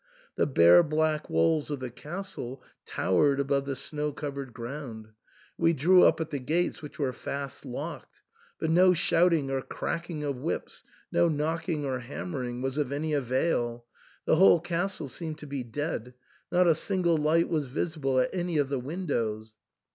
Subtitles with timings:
[0.35, 5.09] The bare black walls of the castle towered above the snow covered ground;
[5.59, 8.23] we drew up at the gates, which were fast locked.
[8.59, 13.13] But no shouting or cracking of whips, no knocking or ham mering, was of any
[13.13, 13.85] avail;
[14.25, 16.15] the whole castle seemed to be dead;
[16.51, 19.53] not a single light was visible at any of the windows.